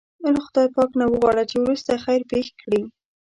[0.23, 2.81] له خدای پاک نه وغواړه چې وروسته خیر پېښ کړي.